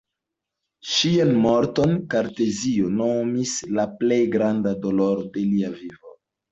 [0.91, 6.23] Ŝian morton Kartezio nomis la plej granda doloro de lia vivo.